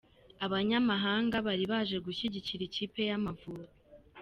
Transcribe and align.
Abanyarwanda 0.45 1.35
bari 1.47 1.65
baje 1.71 1.97
gushyigikira 2.05 2.61
ikipe 2.65 2.99
y’Amavubi. 3.09 3.67